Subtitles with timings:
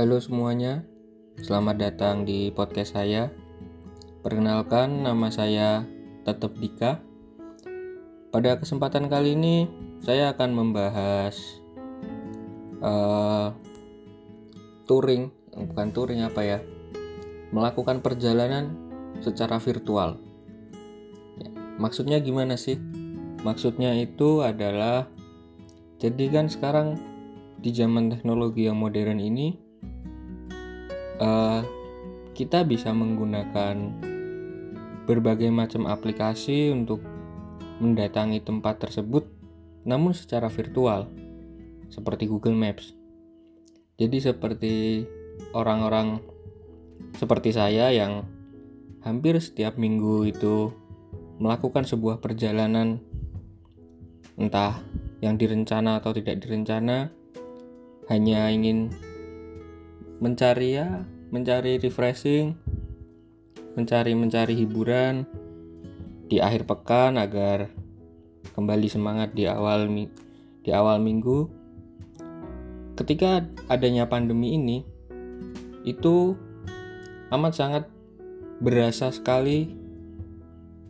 [0.00, 0.80] Halo semuanya,
[1.44, 3.28] selamat datang di podcast saya.
[4.24, 5.84] Perkenalkan, nama saya
[6.24, 7.04] Tetep Dika.
[8.32, 9.68] Pada kesempatan kali ini,
[10.00, 11.36] saya akan membahas
[12.80, 13.52] uh,
[14.88, 15.28] touring,
[15.68, 16.58] bukan touring apa ya,
[17.52, 18.72] melakukan perjalanan
[19.20, 20.16] secara virtual.
[21.44, 22.80] Ya, maksudnya gimana sih?
[23.44, 25.12] Maksudnya itu adalah,
[26.00, 26.96] jadi kan sekarang
[27.60, 29.68] di zaman teknologi yang modern ini
[31.20, 31.60] uh,
[32.34, 33.76] kita bisa menggunakan
[35.04, 37.04] berbagai macam aplikasi untuk
[37.80, 39.28] mendatangi tempat tersebut
[39.84, 41.08] namun secara virtual
[41.88, 42.92] seperti Google Maps.
[43.96, 45.04] Jadi seperti
[45.52, 46.20] orang-orang
[47.16, 48.24] seperti saya yang
[49.04, 50.72] hampir setiap minggu itu
[51.40, 53.00] melakukan sebuah perjalanan
[54.36, 54.80] entah
[55.24, 57.12] yang direncana atau tidak direncana
[58.08, 58.92] hanya ingin
[60.20, 62.52] mencari ya mencari refreshing
[63.74, 65.24] mencari mencari hiburan
[66.30, 67.72] di akhir pekan agar
[68.54, 69.88] kembali semangat di awal
[70.60, 71.48] di awal minggu.
[72.94, 74.84] Ketika adanya pandemi ini
[75.88, 76.36] itu
[77.32, 77.84] amat sangat
[78.60, 79.72] berasa sekali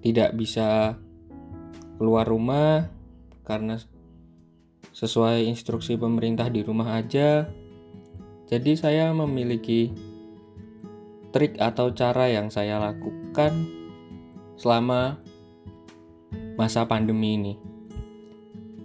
[0.02, 0.98] tidak bisa
[2.00, 2.90] keluar rumah
[3.46, 3.78] karena
[4.90, 7.46] sesuai instruksi pemerintah di rumah aja
[8.50, 9.94] jadi saya memiliki
[11.30, 13.54] trik atau cara yang saya lakukan
[14.58, 15.22] selama
[16.58, 17.54] masa pandemi ini.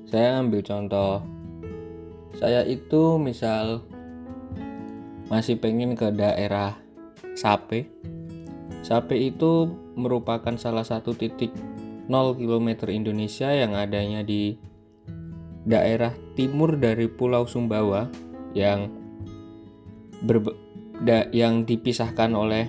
[0.05, 1.25] Saya ambil contoh.
[2.37, 3.81] Saya itu misal
[5.33, 6.77] masih pengen ke daerah
[7.33, 7.89] Sape.
[8.85, 11.49] Sape itu merupakan salah satu titik
[12.05, 14.61] 0 km Indonesia yang adanya di
[15.65, 18.05] daerah timur dari Pulau Sumbawa
[18.53, 19.04] yang
[20.25, 20.57] berbe
[21.05, 22.67] da, yang dipisahkan oleh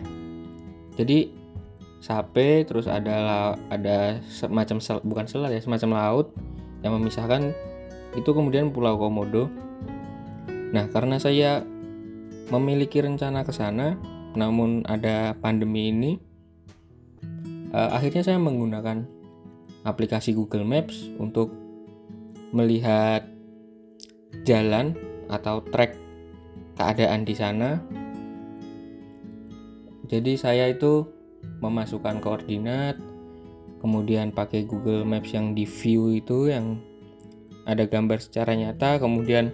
[0.97, 1.33] jadi
[2.05, 6.27] sape terus ada ada semacam sel, bukan selat ya semacam laut
[6.85, 7.51] yang memisahkan
[8.15, 9.51] itu kemudian Pulau Komodo.
[10.73, 11.65] Nah karena saya
[12.49, 13.99] memiliki rencana ke sana,
[14.39, 16.13] namun ada pandemi ini,
[17.75, 19.05] uh, akhirnya saya menggunakan
[19.83, 21.51] aplikasi Google Maps untuk
[22.55, 23.27] melihat
[24.47, 24.95] jalan
[25.27, 26.06] atau trek
[26.77, 27.81] keadaan di sana.
[30.07, 31.09] Jadi saya itu
[31.59, 33.01] memasukkan koordinat,
[33.83, 36.79] kemudian pakai Google Maps yang di view itu yang
[37.67, 39.51] ada gambar secara nyata, kemudian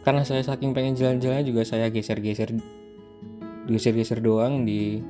[0.00, 2.56] karena saya saking pengen jalan-jalan juga saya geser-geser
[3.66, 5.02] geser-geser doang di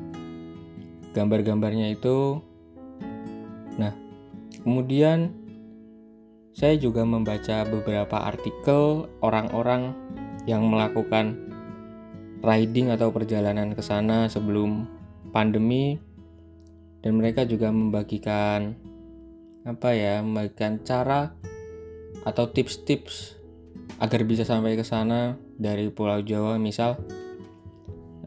[1.13, 2.41] gambar-gambarnya itu.
[3.77, 3.93] Nah,
[4.65, 5.37] kemudian
[6.57, 9.93] saya juga membaca beberapa artikel orang-orang
[10.47, 11.37] yang melakukan
[12.41, 14.87] riding atau perjalanan ke sana sebelum
[15.35, 15.99] pandemi.
[17.03, 18.75] Dan mereka juga membagikan
[19.67, 21.35] apa ya membagikan cara
[22.27, 23.39] atau tips-tips
[23.99, 26.59] agar bisa sampai ke sana dari Pulau Jawa.
[26.59, 26.99] Misal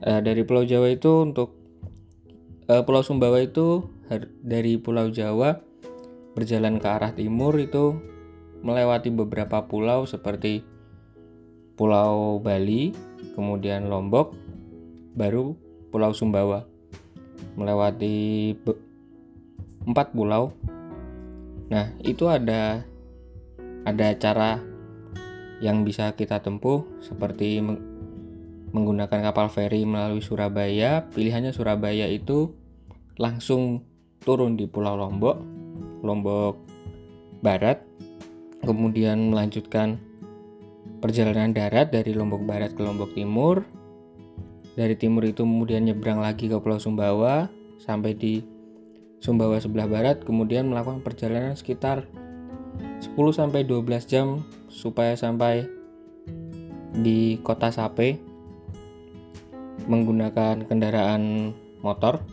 [0.04, 1.56] eh, dari Pulau Jawa itu untuk
[2.68, 3.88] eh, Pulau Sumbawa itu
[4.40, 5.60] dari Pulau Jawa
[6.34, 8.00] berjalan ke arah timur itu
[8.64, 10.64] melewati beberapa pulau seperti
[11.80, 12.92] Pulau Bali,
[13.40, 14.36] kemudian Lombok,
[15.16, 15.56] baru
[15.96, 16.68] Pulau Sumbawa.
[17.56, 18.52] Melewati
[19.88, 20.52] empat pulau.
[21.72, 22.84] Nah, itu ada
[23.88, 24.60] ada cara
[25.64, 27.64] yang bisa kita tempuh seperti
[28.76, 31.08] menggunakan kapal feri melalui Surabaya.
[31.08, 32.52] Pilihannya Surabaya itu
[33.16, 33.88] langsung
[34.20, 35.40] turun di Pulau Lombok,
[36.04, 36.60] Lombok
[37.40, 37.80] Barat,
[38.68, 40.09] kemudian melanjutkan
[41.00, 43.64] perjalanan darat dari Lombok Barat ke Lombok Timur.
[44.76, 47.52] Dari timur itu kemudian nyebrang lagi ke Pulau Sumbawa
[47.84, 48.40] sampai di
[49.20, 52.08] Sumbawa sebelah barat, kemudian melakukan perjalanan sekitar
[53.04, 55.68] 10 sampai 12 jam supaya sampai
[56.96, 58.16] di kota Sape
[59.92, 61.52] menggunakan kendaraan
[61.84, 62.24] motor.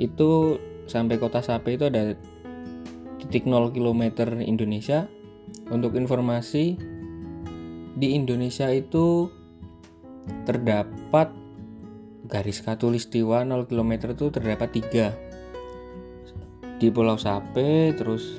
[0.00, 0.56] Itu
[0.88, 2.16] sampai kota Sape itu ada
[3.20, 5.04] titik 0 km Indonesia.
[5.68, 6.76] Untuk informasi,
[7.98, 9.26] di Indonesia itu
[10.46, 11.34] terdapat
[12.30, 15.06] garis katulistiwa 0 km itu terdapat tiga.
[16.78, 18.38] Di Pulau Sape terus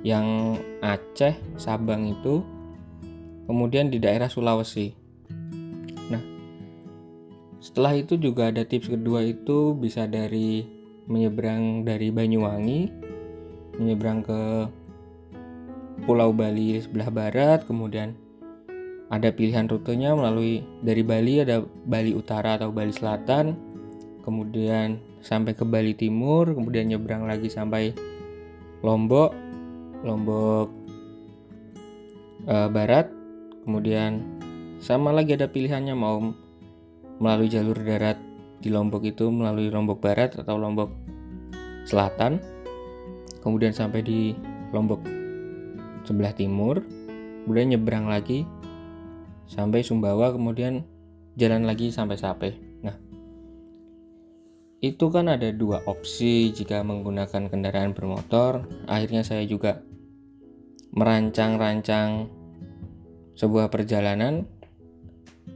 [0.00, 2.40] yang Aceh Sabang itu
[3.44, 4.96] kemudian di daerah Sulawesi.
[6.08, 6.24] Nah
[7.60, 10.64] setelah itu juga ada tips kedua itu bisa dari
[11.04, 12.88] menyeberang dari Banyuwangi
[13.76, 14.40] menyeberang ke
[16.08, 18.23] Pulau Bali sebelah barat kemudian
[19.12, 23.52] ada pilihan rutenya melalui dari Bali ada Bali Utara atau Bali Selatan
[24.24, 27.92] kemudian sampai ke Bali Timur kemudian nyebrang lagi sampai
[28.80, 29.36] Lombok
[30.04, 30.68] Lombok
[32.48, 33.12] uh, Barat
[33.64, 34.24] kemudian
[34.80, 36.20] sama lagi ada pilihannya mau
[37.20, 38.20] melalui jalur darat
[38.60, 40.92] di Lombok itu melalui Lombok Barat atau Lombok
[41.84, 42.40] Selatan
[43.44, 44.32] kemudian sampai di
[44.72, 45.04] Lombok
[46.04, 46.80] sebelah timur
[47.44, 48.48] kemudian nyebrang lagi
[49.46, 50.84] sampai Sumbawa kemudian
[51.34, 52.50] jalan lagi sampai Sape.
[52.84, 52.96] Nah,
[54.84, 58.68] itu kan ada dua opsi jika menggunakan kendaraan bermotor.
[58.84, 59.80] Akhirnya saya juga
[60.94, 62.28] merancang-rancang
[63.34, 64.46] sebuah perjalanan.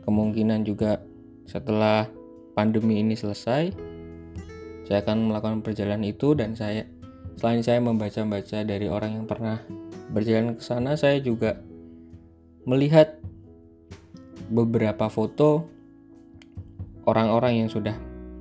[0.04, 1.04] Kemungkinan juga
[1.44, 2.08] setelah
[2.56, 3.72] pandemi ini selesai,
[4.88, 6.88] saya akan melakukan perjalanan itu dan saya
[7.36, 9.60] selain saya membaca-baca dari orang yang pernah
[10.10, 11.60] berjalan ke sana, saya juga
[12.64, 13.17] melihat
[14.48, 15.68] beberapa foto
[17.08, 17.96] orang-orang yang sudah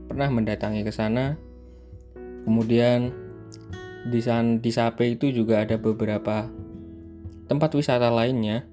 [0.08, 1.36] pernah mendatangi ke sana.
[2.48, 3.12] Kemudian
[4.08, 6.48] di san di Sape itu juga ada beberapa
[7.48, 8.64] tempat wisata lainnya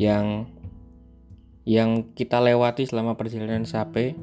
[0.00, 0.48] yang
[1.68, 4.16] yang kita lewati selama perjalanan Sape.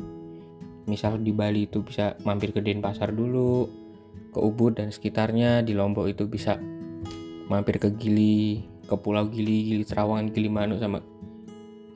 [0.89, 3.69] Misal di Bali itu bisa mampir ke Denpasar dulu,
[4.33, 5.61] ke Ubud dan sekitarnya.
[5.61, 6.57] Di Lombok itu bisa
[7.45, 10.97] mampir ke Gili, ke Pulau Gili, Gili Trawangan, Gili Manu sama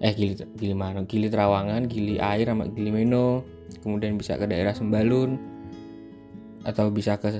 [0.04, 3.48] eh Gili Gili mana Gili Trawangan Gili Air sama Gili Meno.
[3.80, 5.40] Kemudian bisa ke daerah Sembalun.
[6.68, 7.32] Atau bisa ke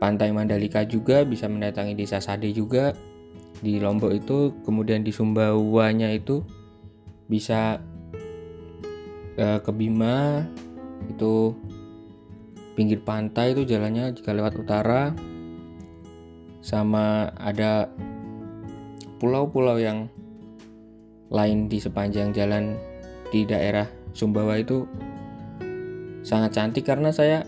[0.00, 2.96] pantai Mandalika juga bisa mendatangi desa Sade juga.
[3.60, 6.40] Di Lombok itu kemudian di Sumbawanya itu
[7.28, 7.76] bisa
[9.36, 10.48] eh, ke Bima.
[11.12, 11.52] Itu
[12.72, 15.12] pinggir pantai itu jalannya jika lewat utara.
[16.64, 17.92] Sama ada
[19.20, 20.08] pulau-pulau yang
[21.30, 22.74] lain di sepanjang jalan
[23.30, 24.84] di daerah Sumbawa itu
[26.26, 27.46] sangat cantik karena saya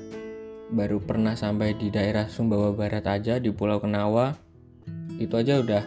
[0.73, 4.39] baru pernah sampai di daerah Sumbawa Barat aja di Pulau Kenawa.
[5.19, 5.85] Itu aja udah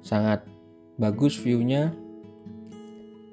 [0.00, 0.46] sangat
[0.96, 1.92] bagus viewnya.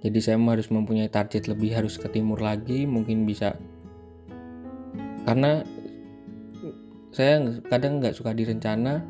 [0.01, 3.53] Jadi saya harus mempunyai target lebih harus ke timur lagi mungkin bisa.
[5.23, 5.61] Karena
[7.13, 9.05] saya kadang nggak suka direncana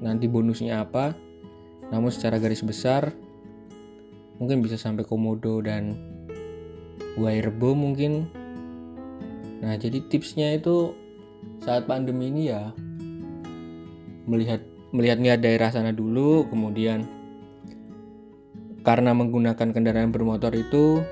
[0.00, 1.27] nanti bonusnya apa
[1.88, 3.12] namun secara garis besar
[4.38, 5.98] mungkin bisa sampai komodo dan
[7.18, 8.30] Wairebo mungkin.
[9.58, 10.94] Nah, jadi tipsnya itu
[11.66, 12.70] saat pandemi ini ya
[14.30, 14.62] melihat
[14.94, 17.02] melihat niat daerah sana dulu, kemudian
[18.86, 21.02] karena menggunakan kendaraan bermotor itu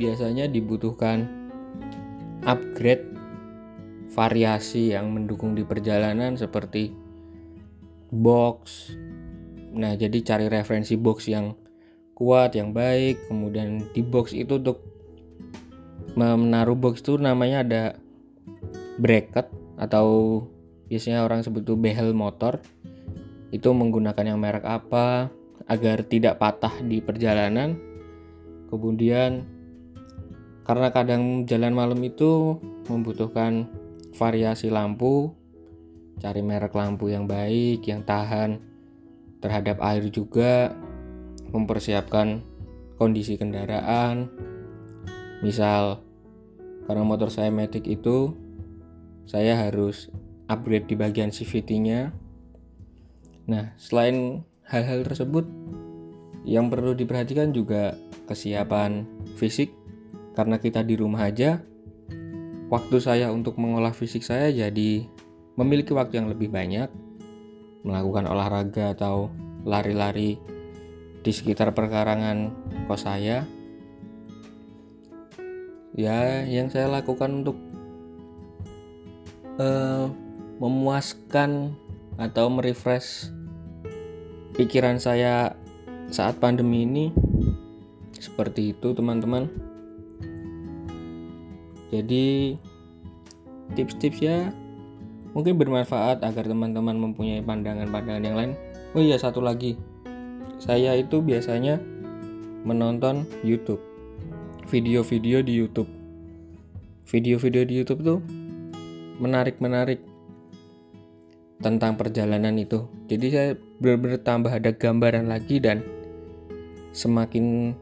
[0.00, 1.28] biasanya dibutuhkan
[2.48, 3.12] upgrade
[4.10, 6.96] variasi yang mendukung di perjalanan seperti
[8.08, 8.90] box,
[9.72, 11.56] Nah, jadi cari referensi box yang
[12.12, 13.28] kuat, yang baik.
[13.28, 14.84] Kemudian di box itu untuk
[16.12, 17.82] menaruh box itu namanya ada
[19.00, 19.48] bracket
[19.80, 20.38] atau
[20.92, 22.60] biasanya orang sebut itu behel motor.
[23.52, 25.32] Itu menggunakan yang merek apa
[25.68, 27.76] agar tidak patah di perjalanan.
[28.68, 29.44] Kemudian
[30.62, 33.68] karena kadang jalan malam itu membutuhkan
[34.16, 35.32] variasi lampu,
[36.20, 38.71] cari merek lampu yang baik, yang tahan
[39.42, 40.72] terhadap air juga
[41.50, 42.40] mempersiapkan
[42.96, 44.30] kondisi kendaraan.
[45.42, 46.00] Misal
[46.86, 48.32] karena motor saya Matic itu
[49.26, 50.08] saya harus
[50.46, 52.14] upgrade di bagian CVT nya
[53.42, 55.42] nah selain hal-hal tersebut
[56.46, 59.06] yang perlu diperhatikan juga kesiapan
[59.38, 59.74] fisik.
[60.32, 61.60] Karena kita di rumah aja
[62.72, 65.04] waktu saya untuk mengolah fisik saya jadi
[65.60, 66.88] memiliki waktu yang lebih banyak
[67.82, 69.30] melakukan olahraga atau
[69.62, 70.38] lari-lari
[71.22, 72.50] di sekitar perkarangan
[72.90, 73.46] kos saya
[75.94, 77.58] ya yang saya lakukan untuk
[79.60, 80.08] uh,
[80.58, 81.76] memuaskan
[82.16, 83.28] atau merefresh
[84.56, 85.56] pikiran saya
[86.12, 87.06] saat pandemi ini
[88.12, 89.48] seperti itu teman-teman.
[91.92, 92.56] Jadi
[93.76, 94.52] tips-tips ya
[95.32, 98.52] Mungkin bermanfaat agar teman-teman mempunyai pandangan-pandangan yang lain.
[98.92, 99.80] Oh iya, satu lagi.
[100.60, 101.80] Saya itu biasanya
[102.62, 103.80] menonton YouTube.
[104.68, 105.90] Video-video di YouTube.
[107.08, 108.20] Video-video di YouTube tuh
[109.18, 110.00] menarik-menarik
[111.62, 112.86] tentang perjalanan itu.
[113.06, 113.48] Jadi saya
[113.78, 115.80] benar-benar tambah ada gambaran lagi dan
[116.92, 117.72] semakin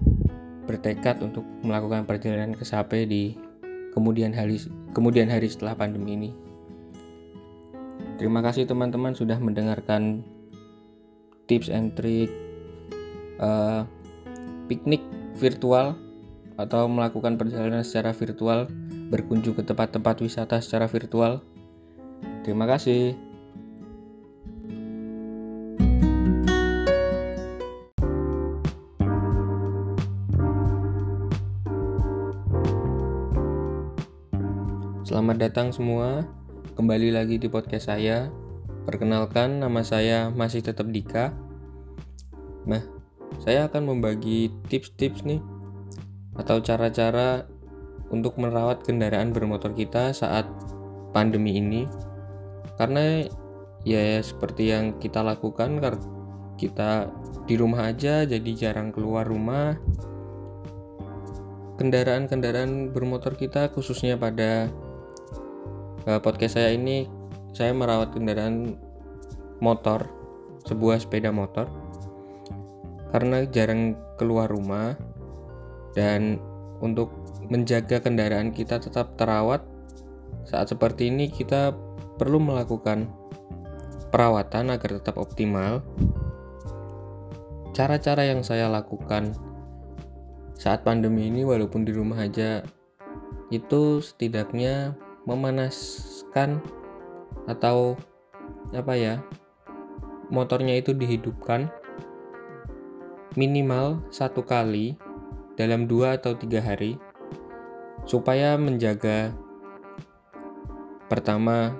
[0.68, 3.34] bertekad untuk melakukan perjalanan ke Sape di
[3.90, 4.62] kemudian hari
[4.94, 6.49] kemudian hari setelah pandemi ini.
[8.20, 10.20] Terima kasih teman-teman sudah mendengarkan
[11.48, 12.28] tips and trick
[13.40, 13.88] uh,
[14.68, 15.00] piknik
[15.40, 15.96] virtual
[16.60, 18.68] atau melakukan perjalanan secara virtual,
[19.08, 21.40] berkunjung ke tempat-tempat wisata secara virtual.
[22.44, 23.16] Terima kasih.
[35.08, 36.28] Selamat datang semua,
[36.80, 38.32] kembali lagi di podcast saya.
[38.88, 41.28] Perkenalkan, nama saya masih tetap Dika.
[42.64, 42.80] Nah,
[43.36, 45.44] saya akan membagi tips-tips nih
[46.40, 47.44] atau cara-cara
[48.08, 50.48] untuk merawat kendaraan bermotor kita saat
[51.12, 51.84] pandemi ini.
[52.80, 53.28] Karena
[53.84, 55.84] ya seperti yang kita lakukan
[56.56, 57.12] kita
[57.44, 59.76] di rumah aja jadi jarang keluar rumah.
[61.76, 64.72] Kendaraan-kendaraan bermotor kita khususnya pada
[66.06, 67.04] podcast saya ini
[67.52, 68.78] saya merawat kendaraan
[69.60, 70.08] motor,
[70.64, 71.68] sebuah sepeda motor
[73.10, 74.94] karena jarang keluar rumah
[75.92, 76.38] dan
[76.78, 77.10] untuk
[77.50, 79.66] menjaga kendaraan kita tetap terawat
[80.46, 81.74] saat seperti ini kita
[82.16, 83.10] perlu melakukan
[84.14, 85.82] perawatan agar tetap optimal.
[87.74, 89.34] Cara-cara yang saya lakukan
[90.58, 92.60] saat pandemi ini walaupun di rumah aja
[93.50, 94.94] itu setidaknya
[95.30, 96.58] memanaskan
[97.46, 97.94] atau
[98.74, 99.14] apa ya
[100.26, 101.70] motornya itu dihidupkan
[103.38, 104.98] minimal satu kali
[105.54, 106.98] dalam dua atau tiga hari
[108.06, 109.30] supaya menjaga
[111.06, 111.78] pertama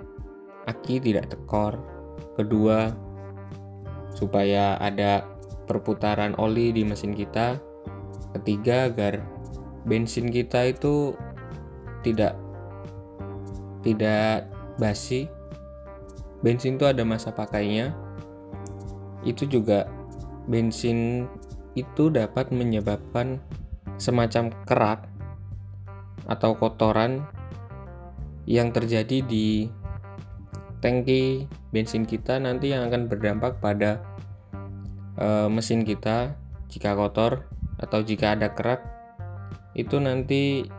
[0.71, 1.79] aki tidak tekor
[2.39, 2.95] kedua
[4.15, 5.27] supaya ada
[5.67, 7.59] perputaran oli di mesin kita
[8.39, 9.23] ketiga agar
[9.87, 11.15] bensin kita itu
[12.03, 12.50] tidak
[13.81, 15.29] tidak basi.
[16.41, 17.93] Bensin itu ada masa pakainya.
[19.21, 19.89] Itu juga
[20.49, 21.29] bensin
[21.77, 23.39] itu dapat menyebabkan
[24.01, 25.01] semacam kerak
[26.25, 27.29] atau kotoran
[28.49, 29.69] yang terjadi di
[30.81, 34.01] tangki bensin kita nanti yang akan berdampak pada
[35.21, 36.35] e, mesin kita.
[36.71, 37.51] Jika kotor
[37.83, 38.79] atau jika ada kerak
[39.75, 40.71] itu nanti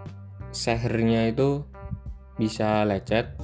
[0.55, 1.67] sehernya itu
[2.41, 3.37] bisa lecet.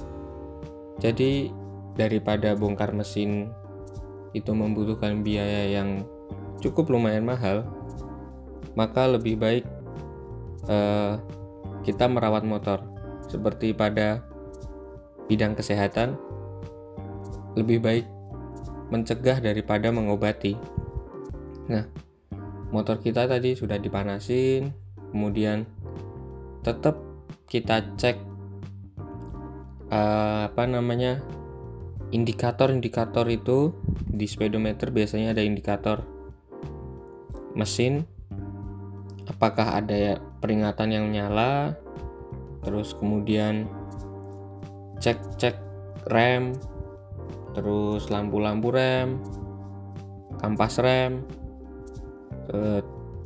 [0.98, 1.54] Jadi
[1.94, 3.54] daripada bongkar mesin
[4.34, 6.02] itu membutuhkan biaya yang
[6.58, 7.62] cukup lumayan mahal,
[8.74, 9.64] maka lebih baik
[10.66, 11.22] uh,
[11.86, 12.82] kita merawat motor.
[13.30, 14.26] Seperti pada
[15.30, 16.18] bidang kesehatan,
[17.54, 18.06] lebih baik
[18.90, 20.56] mencegah daripada mengobati.
[21.68, 21.84] Nah,
[22.72, 24.72] motor kita tadi sudah dipanasin,
[25.12, 25.68] kemudian
[26.64, 26.96] tetap
[27.48, 28.27] kita cek
[29.92, 31.20] uh, apa namanya?
[32.08, 33.76] Indikator-indikator itu
[34.08, 36.08] di speedometer biasanya ada indikator
[37.52, 38.08] mesin.
[39.28, 41.76] Apakah ada peringatan yang nyala?
[42.64, 43.68] Terus kemudian
[45.04, 45.60] cek-cek
[46.08, 46.56] rem.
[47.52, 49.20] Terus lampu-lampu rem.
[50.40, 51.28] Kampas rem.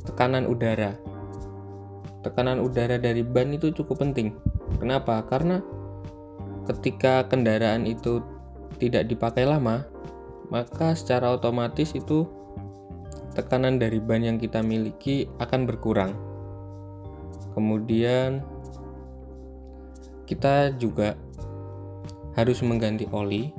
[0.03, 0.99] Tekanan udara.
[2.19, 4.35] Tekanan udara dari ban itu cukup penting.
[4.83, 5.23] Kenapa?
[5.23, 5.63] Karena
[6.67, 8.23] ketika kendaraan itu
[8.79, 9.85] tidak dipakai lama,
[10.51, 12.27] maka secara otomatis itu
[13.33, 16.13] tekanan dari ban yang kita miliki akan berkurang.
[17.53, 18.41] Kemudian
[20.29, 21.17] kita juga
[22.33, 23.53] harus mengganti oli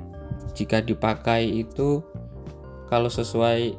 [0.55, 2.03] jika dipakai itu
[2.91, 3.75] kalau sesuai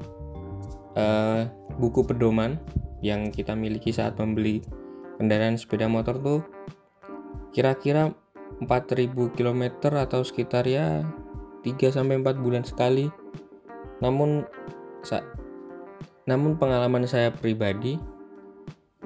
[0.97, 1.45] uh,
[1.77, 2.57] buku pedoman
[3.05, 4.65] yang kita miliki saat membeli
[5.21, 6.41] kendaraan sepeda motor tuh
[7.53, 8.13] kira-kira
[8.63, 9.63] 4000 km
[9.93, 11.05] atau sekitar ya
[11.63, 13.11] 3 sampai 4 bulan sekali.
[14.01, 14.45] Namun
[15.03, 15.23] sa
[16.27, 17.97] namun pengalaman saya pribadi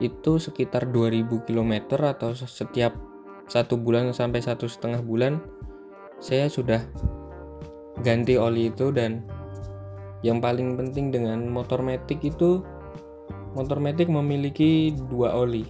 [0.01, 2.97] itu sekitar 2000 km atau setiap
[3.51, 5.43] satu bulan sampai satu setengah bulan
[6.23, 6.81] saya sudah
[8.01, 9.21] ganti oli itu dan
[10.25, 12.65] yang paling penting dengan motor metik itu
[13.53, 15.67] motor metik memiliki dua oli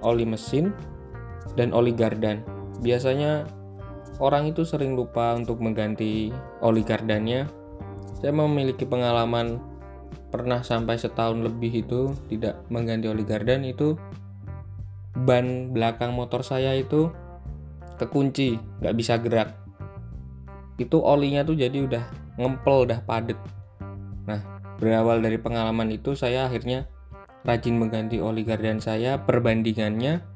[0.00, 0.72] oli mesin
[1.58, 2.40] dan oli gardan
[2.80, 3.46] biasanya
[4.22, 6.30] orang itu sering lupa untuk mengganti
[6.62, 7.46] oli gardannya.
[8.18, 9.60] Saya memiliki pengalaman
[10.32, 13.98] pernah sampai setahun lebih itu tidak mengganti oli gardan itu.
[15.14, 17.10] Ban belakang motor saya itu
[18.00, 19.54] kekunci nggak bisa gerak.
[20.74, 22.04] Itu olinya tuh jadi udah
[22.34, 23.38] ngempel udah padet.
[24.26, 24.42] Nah
[24.82, 26.90] berawal dari pengalaman itu saya akhirnya
[27.46, 30.33] rajin mengganti oli gardan saya perbandingannya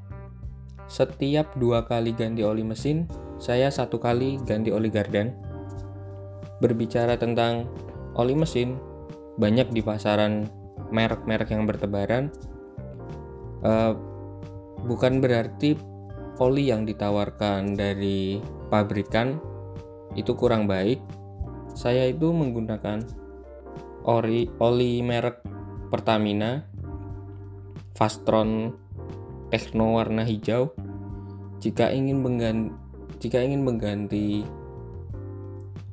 [0.89, 3.05] setiap dua kali ganti oli mesin,
[3.37, 5.37] saya satu kali ganti oli gardan.
[6.59, 7.69] Berbicara tentang
[8.19, 8.81] oli mesin,
[9.39, 10.51] banyak di pasaran
[10.91, 12.35] merek-merek yang bertebaran
[13.63, 13.95] uh,
[14.83, 15.79] bukan berarti
[16.43, 19.39] oli yang ditawarkan dari pabrikan
[20.19, 20.99] itu kurang baik
[21.79, 23.07] saya itu menggunakan
[24.03, 25.45] ori, oli merek
[25.89, 26.67] Pertamina
[27.95, 28.75] Fastron
[29.49, 30.73] Techno warna hijau.
[31.59, 32.71] Jika ingin mengganti
[33.19, 34.47] jika ingin mengganti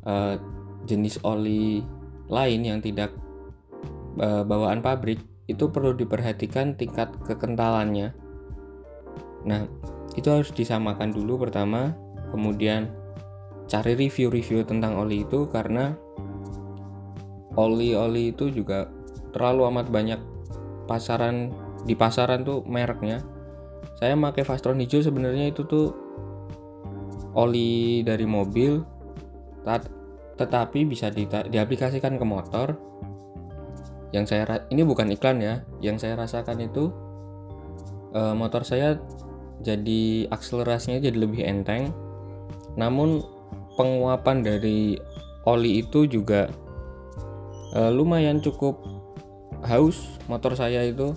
[0.06, 0.38] uh,
[0.86, 1.82] jenis oli
[2.30, 3.14] lain yang tidak
[4.22, 5.18] uh, bawaan pabrik
[5.50, 8.14] itu perlu diperhatikan tingkat kekentalannya.
[9.46, 9.66] Nah
[10.14, 11.98] itu harus disamakan dulu pertama
[12.30, 12.90] kemudian
[13.66, 15.98] cari review-review tentang oli itu karena
[17.58, 18.90] oli-oli itu juga
[19.34, 20.22] terlalu amat banyak
[20.86, 21.50] pasaran
[21.86, 23.24] di pasaran tuh mereknya
[23.96, 25.96] saya pakai Fastron hijau sebenarnya itu tuh
[27.36, 28.84] oli dari mobil
[30.36, 32.75] tetapi bisa di, diaplikasikan ke motor.
[34.14, 36.92] Yang saya ini bukan iklan ya yang saya rasakan itu
[38.16, 39.00] eh, motor saya
[39.64, 41.92] jadi akselerasinya jadi lebih enteng.
[42.75, 43.24] Namun
[43.75, 45.00] penguapan dari
[45.46, 46.50] oli itu juga
[47.78, 48.82] uh, lumayan cukup
[49.68, 51.14] haus motor saya itu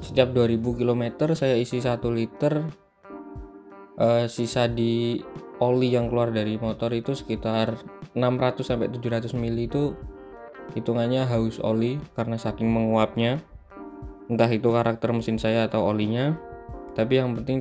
[0.00, 1.04] setiap 2000 km
[1.36, 2.64] saya isi 1 liter
[3.98, 5.22] uh, sisa di
[5.62, 7.78] oli yang keluar dari motor itu sekitar
[8.14, 9.82] 600 sampai 700 ml itu
[10.74, 13.42] hitungannya haus oli karena saking menguapnya.
[14.24, 16.32] Entah itu karakter mesin saya atau olinya
[16.94, 17.58] tapi yang penting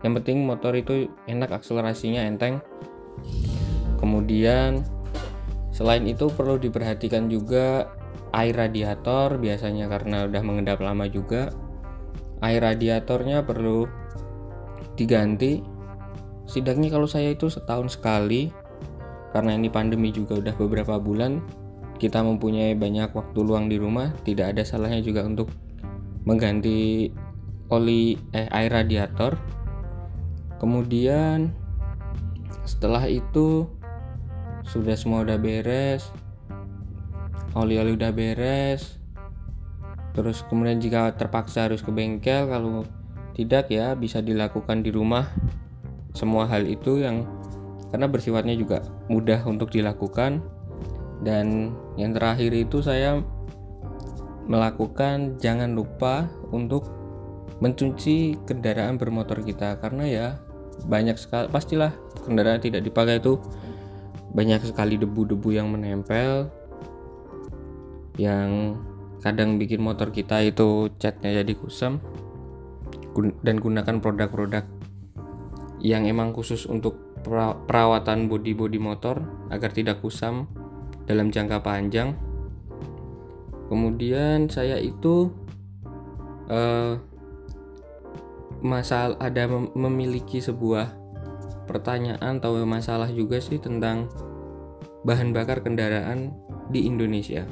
[0.00, 2.64] yang penting motor itu enak akselerasinya enteng.
[4.00, 4.82] Kemudian
[5.70, 7.92] selain itu perlu diperhatikan juga
[8.30, 11.50] air radiator biasanya karena udah mengendap lama juga.
[12.40, 13.84] Air radiatornya perlu
[14.96, 15.60] diganti.
[16.46, 18.50] Setidaknya kalau saya itu setahun sekali
[19.30, 21.38] karena ini pandemi juga udah beberapa bulan
[22.00, 24.10] kita mempunyai banyak waktu luang di rumah.
[24.24, 25.52] Tidak ada salahnya juga untuk
[26.24, 27.12] mengganti
[27.70, 29.36] oli eh air radiator.
[30.58, 31.52] Kemudian
[32.64, 33.68] setelah itu
[34.64, 36.12] sudah semua udah beres
[37.54, 38.98] oli-oli udah beres.
[40.14, 42.82] Terus kemudian jika terpaksa harus ke bengkel kalau
[43.34, 45.30] tidak ya bisa dilakukan di rumah.
[46.10, 47.22] Semua hal itu yang
[47.94, 50.42] karena bersifatnya juga mudah untuk dilakukan.
[51.20, 53.20] Dan yang terakhir itu saya
[54.48, 56.88] melakukan jangan lupa untuk
[57.60, 59.78] mencuci kendaraan bermotor kita.
[59.78, 60.26] Karena ya
[60.88, 61.92] banyak sekali pastilah
[62.24, 63.36] kendaraan tidak dipakai itu
[64.30, 66.48] banyak sekali debu-debu yang menempel
[68.20, 68.76] yang
[69.24, 72.04] kadang bikin motor kita itu catnya jadi kusam
[73.40, 74.64] dan gunakan produk-produk
[75.80, 77.00] yang emang khusus untuk
[77.68, 80.48] perawatan bodi-bodi motor agar tidak kusam
[81.08, 82.16] dalam jangka panjang
[83.72, 85.32] kemudian saya itu
[86.52, 87.00] uh,
[88.60, 90.92] masalah ada memiliki sebuah
[91.64, 94.10] pertanyaan atau masalah juga sih tentang
[95.06, 96.34] bahan bakar kendaraan
[96.68, 97.48] di Indonesia.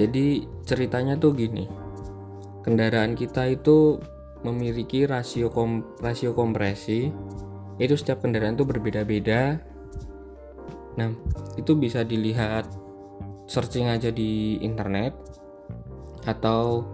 [0.00, 1.68] Jadi ceritanya tuh gini.
[2.64, 4.00] Kendaraan kita itu
[4.40, 7.12] memiliki rasio kom rasio kompresi
[7.76, 9.60] itu setiap kendaraan itu berbeda-beda.
[10.96, 11.12] Nah,
[11.60, 12.64] itu bisa dilihat
[13.44, 15.12] searching aja di internet
[16.24, 16.84] atau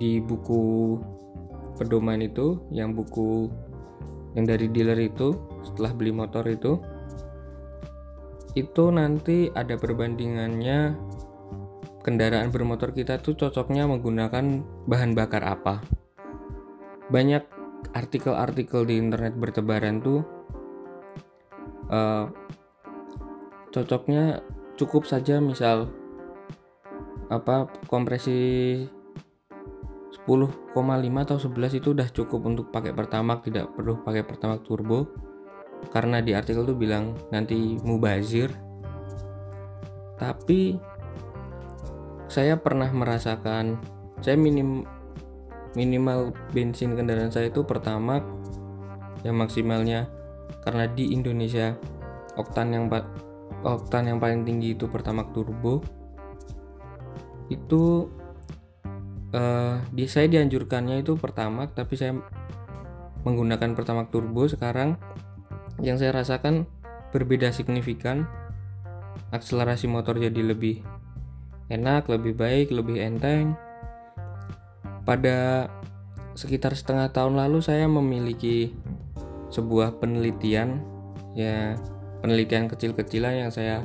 [0.00, 0.96] di buku
[1.76, 3.48] pedoman itu yang buku
[4.36, 5.34] yang dari dealer itu
[5.64, 6.78] setelah beli motor itu
[8.54, 10.94] itu nanti ada perbandingannya
[12.08, 15.84] kendaraan bermotor kita tuh cocoknya menggunakan bahan bakar apa?
[17.12, 17.44] Banyak
[17.92, 20.24] artikel-artikel di internet bertebaran tuh
[21.92, 22.32] uh,
[23.68, 24.40] cocoknya
[24.80, 25.92] cukup saja misal
[27.28, 28.40] apa kompresi
[30.24, 30.72] 10,5
[31.28, 35.12] atau 11 itu udah cukup untuk pakai pertamax tidak perlu pakai pertamax turbo.
[35.92, 38.48] Karena di artikel tuh bilang nanti mubazir.
[40.18, 40.74] Tapi
[42.28, 43.80] saya pernah merasakan
[44.20, 44.84] saya minim
[45.76, 48.20] minimal bensin kendaraan saya itu pertama
[49.26, 50.08] yang maksimalnya
[50.64, 51.74] karena di Indonesia
[52.38, 52.84] oktan yang
[53.62, 55.82] oktan yang paling tinggi itu pertamax turbo.
[57.48, 58.12] Itu
[59.34, 62.14] uh, di saya dianjurkannya itu pertama tapi saya
[63.26, 64.46] menggunakan pertama turbo.
[64.46, 64.96] Sekarang
[65.82, 66.66] yang saya rasakan
[67.10, 68.28] berbeda signifikan
[69.32, 70.84] akselerasi motor jadi lebih
[71.68, 73.56] enak lebih baik lebih enteng.
[75.04, 75.68] Pada
[76.36, 78.72] sekitar setengah tahun lalu saya memiliki
[79.48, 80.84] sebuah penelitian
[81.32, 81.76] ya
[82.20, 83.80] penelitian kecil-kecilan yang saya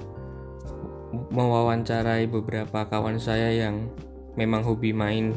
[1.13, 3.88] mewawancarai beberapa kawan saya yang
[4.34, 5.32] memang hobi main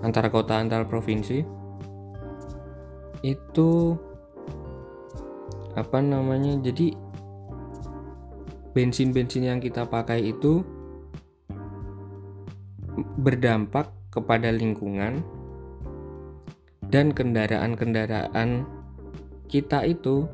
[0.00, 1.44] antara kota antar provinsi.
[3.20, 3.96] Itu
[5.76, 6.96] apa namanya jadi
[8.72, 10.75] bensin-bensin yang kita pakai itu
[13.20, 15.20] berdampak kepada lingkungan
[16.86, 18.64] dan kendaraan-kendaraan
[19.46, 20.24] kita itu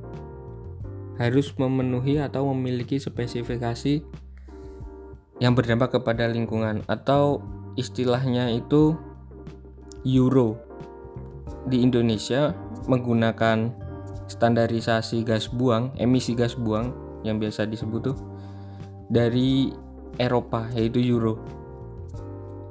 [1.20, 4.01] harus memenuhi atau memiliki spesifikasi
[5.42, 7.42] yang berdampak kepada lingkungan atau
[7.75, 8.94] istilahnya itu
[10.07, 10.59] Euro.
[11.66, 12.55] Di Indonesia
[12.90, 13.70] menggunakan
[14.27, 16.90] standarisasi gas buang emisi gas buang
[17.22, 18.18] yang biasa disebut tuh
[19.12, 19.70] dari
[20.18, 21.62] Eropa yaitu Euro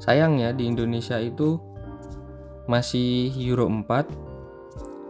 [0.02, 1.62] sayangnya di Indonesia itu
[2.66, 4.32] masih Euro 4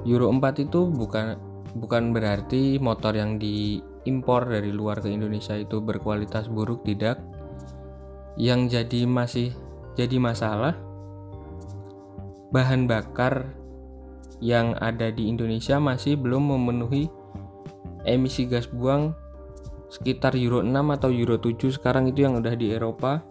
[0.05, 1.37] Euro 4 itu bukan
[1.77, 7.21] bukan berarti motor yang diimpor dari luar ke Indonesia itu berkualitas buruk tidak.
[8.39, 9.49] Yang jadi masih
[9.93, 10.73] jadi masalah
[12.49, 13.53] bahan bakar
[14.41, 17.07] yang ada di Indonesia masih belum memenuhi
[18.01, 19.13] emisi gas buang
[19.93, 23.21] sekitar Euro 6 atau Euro 7 sekarang itu yang udah di Eropa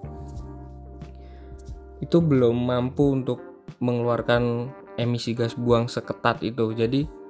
[2.01, 3.41] itu belum mampu untuk
[3.81, 6.73] mengeluarkan emisi gas buang seketat itu.
[6.77, 7.21] Jadi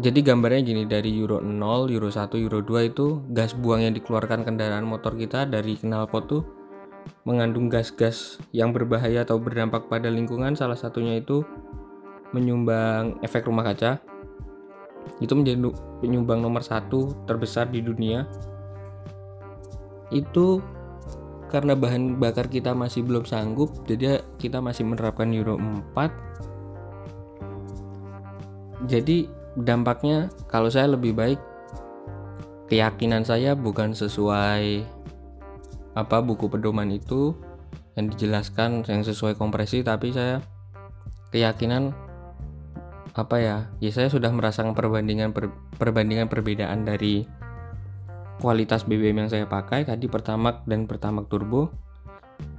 [0.00, 4.46] jadi gambarnya gini dari Euro 0, Euro 1, Euro 2 itu gas buang yang dikeluarkan
[4.46, 6.42] kendaraan motor kita dari knalpot tuh
[7.28, 10.56] mengandung gas-gas yang berbahaya atau berdampak pada lingkungan.
[10.56, 11.44] Salah satunya itu
[12.32, 14.00] menyumbang efek rumah kaca.
[15.20, 18.24] Itu menjadi penyumbang nomor satu terbesar di dunia.
[20.08, 20.64] Itu
[21.48, 26.28] karena bahan bakar kita masih belum sanggup jadi kita masih menerapkan Euro 4
[28.86, 29.26] jadi
[29.58, 31.40] dampaknya kalau saya lebih baik
[32.68, 34.84] keyakinan saya bukan sesuai
[35.96, 37.34] apa buku pedoman itu
[37.98, 40.38] yang dijelaskan yang sesuai kompresi tapi saya
[41.34, 41.90] keyakinan
[43.18, 47.26] apa ya ya saya sudah merasakan perbandingan per, perbandingan perbedaan dari
[48.38, 51.74] kualitas BBM yang saya pakai tadi pertamax dan pertamax turbo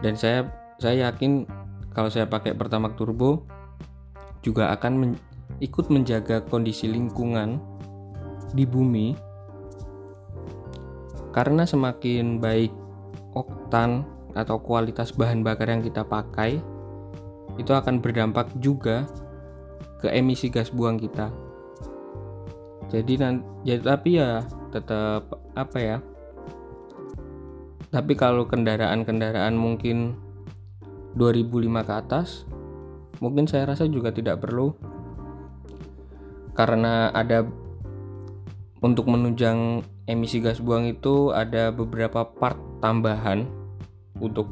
[0.04, 1.48] dan saya saya yakin
[1.96, 3.48] kalau saya pakai pertamax turbo
[4.44, 5.12] juga akan men,
[5.60, 7.60] ikut menjaga kondisi lingkungan
[8.56, 9.16] di bumi
[11.32, 12.72] karena semakin baik
[13.36, 16.60] oktan atau kualitas bahan bakar yang kita pakai
[17.60, 19.04] itu akan berdampak juga
[20.00, 21.28] ke emisi gas buang kita.
[22.90, 25.98] Jadi nanti jadi tapi ya tetap apa ya?
[27.90, 30.14] Tapi kalau kendaraan-kendaraan mungkin
[31.18, 32.46] 2005 ke atas
[33.20, 34.72] mungkin saya rasa juga tidak perlu
[36.54, 37.44] karena ada
[38.80, 43.50] untuk menunjang emisi gas buang itu ada beberapa part tambahan
[44.20, 44.48] untuk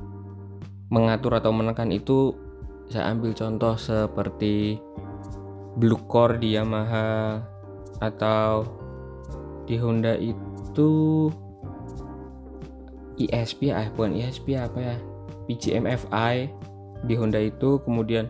[0.92, 2.36] mengatur atau menekan itu
[2.88, 4.80] saya ambil contoh seperti
[5.76, 7.44] blue core di Yamaha
[8.00, 8.64] atau
[9.68, 11.28] di Honda itu
[13.18, 14.96] ESP ah bukan ESP apa ya?
[15.48, 16.36] PGMFI
[17.06, 18.28] di Honda itu kemudian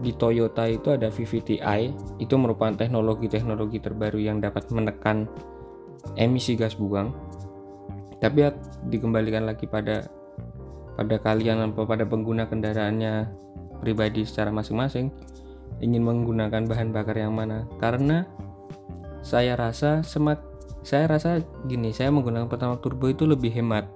[0.00, 1.80] di Toyota itu ada VVTi
[2.18, 5.28] itu merupakan teknologi-teknologi terbaru yang dapat menekan
[6.18, 7.12] emisi gas buang.
[8.18, 8.50] Tapi ya
[8.88, 10.06] dikembalikan lagi pada
[10.94, 13.30] pada kalian atau pada pengguna kendaraannya
[13.82, 15.10] pribadi secara masing-masing
[15.82, 17.66] ingin menggunakan bahan bakar yang mana?
[17.82, 18.24] Karena
[19.22, 20.42] saya rasa semak
[20.82, 21.38] saya rasa
[21.70, 23.86] gini saya menggunakan pertama turbo itu lebih hemat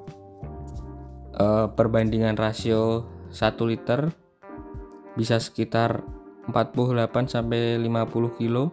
[1.34, 4.14] e, perbandingan rasio 1 liter
[5.18, 6.06] bisa sekitar
[6.46, 8.70] 48 sampai 50 kilo.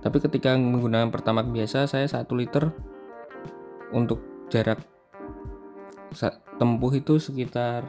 [0.00, 2.72] Tapi ketika menggunakan pertamax biasa saya 1 liter
[3.92, 4.82] untuk jarak
[6.58, 7.86] tempuh itu sekitar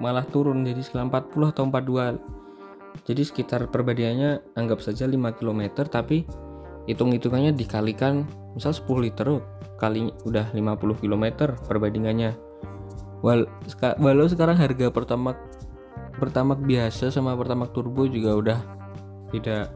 [0.00, 6.24] malah turun jadi sekitar 40 atau 42 jadi sekitar perbandingannya anggap saja 5 km tapi
[6.88, 8.24] hitung-hitungannya dikalikan
[8.56, 9.40] misal 10 liter
[9.76, 11.24] kali udah 50 km
[11.68, 12.36] perbandingannya.
[13.20, 15.36] Walau sekarang harga pertama
[16.16, 18.58] pertamax biasa sama pertamax turbo juga udah
[19.32, 19.72] tidak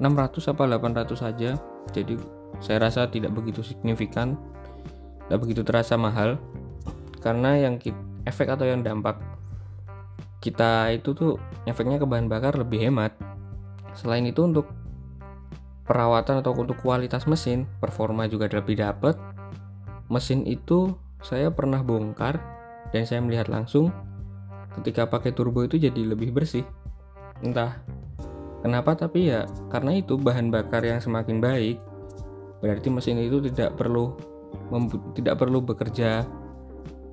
[0.00, 0.62] 600 apa
[1.08, 1.50] 800 saja.
[1.92, 2.20] Jadi
[2.60, 4.36] saya rasa tidak begitu signifikan
[5.24, 6.36] tidak begitu terasa mahal.
[7.24, 7.80] Karena yang
[8.28, 9.16] efek atau yang dampak
[10.44, 13.16] kita itu tuh efeknya ke bahan bakar lebih hemat.
[13.96, 14.68] Selain itu untuk
[15.84, 19.16] perawatan atau untuk kualitas mesin performa juga lebih dapat
[20.08, 20.92] mesin itu
[21.24, 22.36] saya pernah bongkar
[22.92, 23.88] dan saya melihat langsung
[24.80, 26.66] ketika pakai turbo itu jadi lebih bersih.
[27.40, 27.80] Entah
[28.60, 31.76] kenapa tapi ya karena itu bahan bakar yang semakin baik
[32.64, 34.16] berarti mesin itu tidak perlu
[35.12, 36.24] tidak perlu bekerja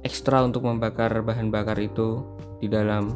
[0.08, 2.24] ekstra untuk membakar bahan bakar itu
[2.64, 3.12] di dalam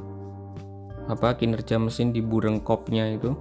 [1.05, 3.37] apa kinerja mesin di bureng kopnya itu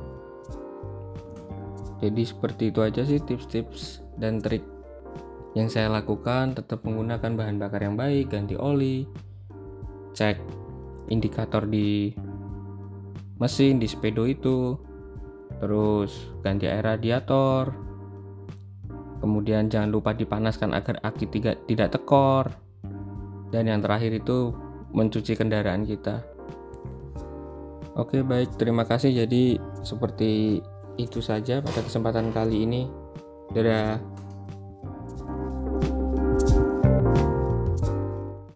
[2.05, 4.61] jadi seperti itu aja sih tips-tips dan trik
[5.57, 6.53] yang saya lakukan.
[6.53, 9.09] Tetap menggunakan bahan bakar yang baik ganti oli
[10.13, 10.37] cek
[11.09, 12.13] indikator di
[13.41, 14.77] mesin di sepedo itu
[15.59, 17.73] terus ganti air radiator.
[19.25, 22.53] Kemudian jangan lupa dipanaskan agar aki tidak, tidak tekor.
[23.49, 24.53] Dan yang terakhir itu
[24.93, 26.21] mencuci kendaraan kita.
[27.97, 28.61] Oke baik.
[28.61, 29.25] Terima kasih.
[29.25, 30.61] Jadi seperti
[30.97, 32.83] itu saja pada kesempatan kali ini.
[33.53, 33.99] Dadah